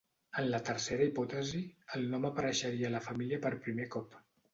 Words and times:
En 0.41 0.45
la 0.51 0.59
tercera 0.69 1.03
hipòtesi 1.09 1.61
el 1.97 2.07
nom 2.13 2.25
apareixeria 2.29 2.87
a 2.89 2.91
la 2.95 3.03
família 3.09 3.41
per 3.45 3.53
primer 3.67 3.87
cop. 3.97 4.19